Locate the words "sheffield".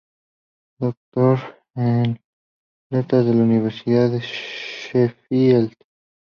4.21-5.75